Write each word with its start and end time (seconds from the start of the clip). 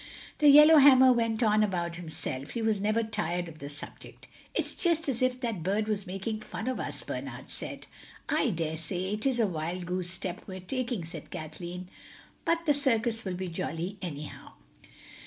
The 0.39 0.49
yellowhammer 0.49 1.13
went 1.13 1.43
on 1.43 1.61
about 1.61 1.97
himself—he 1.97 2.59
was 2.63 2.81
never 2.81 3.03
tired 3.03 3.47
of 3.47 3.59
the 3.59 3.69
subject. 3.69 4.27
"It's 4.55 4.73
just 4.73 5.07
as 5.07 5.21
if 5.21 5.39
that 5.41 5.61
bird 5.61 5.87
was 5.87 6.07
making 6.07 6.41
fun 6.41 6.67
of 6.67 6.79
us," 6.79 7.03
Bernard 7.03 7.51
said. 7.51 7.85
"I 8.27 8.49
daresay 8.49 9.13
it 9.13 9.27
is 9.27 9.39
a 9.39 9.45
wild 9.45 9.85
goose 9.85 10.09
step 10.09 10.41
we're 10.47 10.59
taking," 10.59 11.05
said 11.05 11.29
Kathleen; 11.29 11.87
"but 12.45 12.65
the 12.65 12.73
circus 12.73 13.23
will 13.23 13.35
be 13.35 13.47
jolly, 13.47 13.97
anyhow." 14.01 14.53